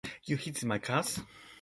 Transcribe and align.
You 0.23 0.35
hit 0.35 0.63
my 0.63 0.79
car. 0.79 1.03